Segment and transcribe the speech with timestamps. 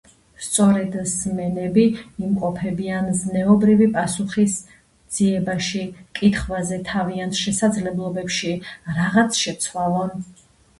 [0.43, 1.83] სწორედ სმენები
[2.27, 4.57] იმყოფებიან ზნეობრივი პასუხის
[5.19, 5.85] ძიებაში
[6.21, 8.57] კითხვაზე თავიანთ შესაძლებლობებში
[9.01, 10.21] რაღაც შეცვალონ